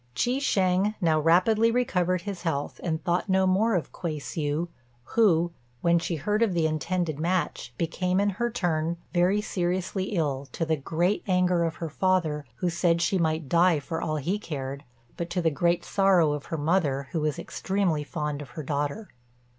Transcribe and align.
Chi 0.15 0.39
shêng 0.41 0.95
now 0.99 1.19
rapidly 1.19 1.69
recovered 1.69 2.21
his 2.21 2.41
health, 2.41 2.79
and 2.81 3.03
thought 3.03 3.29
no 3.29 3.45
more 3.45 3.75
of 3.75 3.91
Kuei 3.91 4.17
hsiu, 4.17 4.67
who, 5.03 5.51
when 5.81 5.99
she 5.99 6.15
heard 6.15 6.41
of 6.41 6.55
the 6.55 6.65
intended 6.65 7.19
match, 7.19 7.75
became 7.77 8.19
in 8.19 8.31
her 8.31 8.49
turn 8.49 8.97
very 9.13 9.41
seriously 9.41 10.05
ill, 10.05 10.47
to 10.53 10.65
the 10.65 10.75
great 10.75 11.21
anger 11.27 11.63
of 11.63 11.75
her 11.75 11.89
father, 11.91 12.45
who 12.55 12.67
said 12.71 12.99
she 12.99 13.19
might 13.19 13.47
die 13.47 13.79
for 13.79 14.01
all 14.01 14.15
he 14.17 14.39
cared, 14.39 14.83
but 15.17 15.29
to 15.29 15.39
the 15.39 15.51
great 15.51 15.85
sorrow 15.85 16.31
of 16.31 16.45
her 16.45 16.57
mother, 16.57 17.09
who 17.11 17.21
was 17.21 17.37
extremely 17.37 18.03
fond 18.03 18.41
of 18.41 18.49
her 18.57 18.63
daughter. 18.63 19.09